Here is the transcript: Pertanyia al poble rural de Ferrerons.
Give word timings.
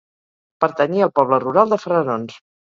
Pertanyia 0.63 1.03
al 1.09 1.11
poble 1.19 1.39
rural 1.45 1.75
de 1.75 1.81
Ferrerons. 1.85 2.41